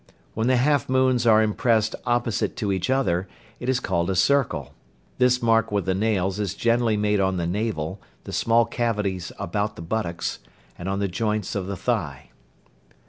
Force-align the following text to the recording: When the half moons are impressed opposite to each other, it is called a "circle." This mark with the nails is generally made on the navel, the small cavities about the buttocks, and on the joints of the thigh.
When 0.33 0.47
the 0.47 0.55
half 0.57 0.89
moons 0.89 1.27
are 1.27 1.43
impressed 1.43 1.93
opposite 2.07 2.55
to 2.55 2.71
each 2.71 2.89
other, 2.89 3.27
it 3.59 3.69
is 3.69 3.79
called 3.79 4.09
a 4.09 4.15
"circle." 4.15 4.73
This 5.19 5.43
mark 5.43 5.71
with 5.71 5.85
the 5.85 5.93
nails 5.93 6.39
is 6.39 6.55
generally 6.55 6.97
made 6.97 7.19
on 7.19 7.37
the 7.37 7.45
navel, 7.45 8.01
the 8.23 8.33
small 8.33 8.65
cavities 8.65 9.31
about 9.37 9.75
the 9.75 9.83
buttocks, 9.83 10.39
and 10.75 10.89
on 10.89 10.97
the 10.97 11.07
joints 11.07 11.53
of 11.53 11.67
the 11.67 11.77
thigh. 11.77 12.31